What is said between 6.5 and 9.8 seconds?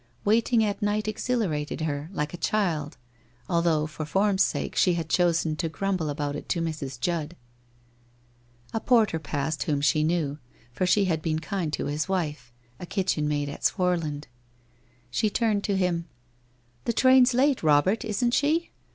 Mrs. Judd. A porter passed whom